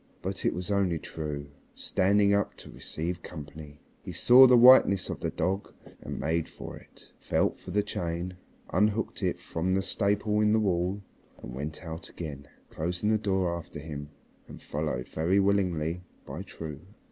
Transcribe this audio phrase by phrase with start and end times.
[0.23, 3.77] But it was only True, standing up to receive company.
[4.03, 8.33] He saw the whiteness of the dog and made for it, felt for the chain,
[8.73, 11.03] unhooked it from the staple in the wall,
[11.43, 14.09] and went out again, closing the door after him,
[14.47, 16.79] and followed very willingly by True.